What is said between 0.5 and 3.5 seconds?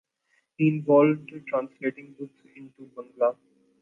He involved in translating books into Bangla.